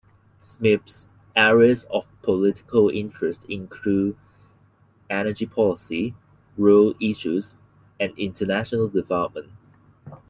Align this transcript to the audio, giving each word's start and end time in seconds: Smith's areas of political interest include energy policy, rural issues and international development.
Smith's 0.39 1.09
areas 1.35 1.83
of 1.91 2.07
political 2.23 2.89
interest 2.89 3.45
include 3.47 4.17
energy 5.11 5.45
policy, 5.45 6.15
rural 6.57 6.95
issues 6.99 7.59
and 7.99 8.11
international 8.17 8.87
development. 8.87 9.51